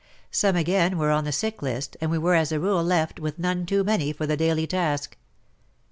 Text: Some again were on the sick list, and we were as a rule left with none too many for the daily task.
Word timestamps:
Some 0.31 0.55
again 0.55 0.97
were 0.97 1.11
on 1.11 1.25
the 1.25 1.31
sick 1.31 1.61
list, 1.61 1.95
and 2.01 2.09
we 2.09 2.17
were 2.17 2.33
as 2.33 2.51
a 2.51 2.59
rule 2.59 2.83
left 2.83 3.19
with 3.19 3.37
none 3.37 3.67
too 3.67 3.83
many 3.83 4.11
for 4.11 4.25
the 4.25 4.35
daily 4.35 4.65
task. 4.65 5.15